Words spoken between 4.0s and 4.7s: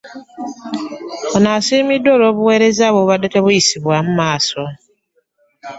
maaso.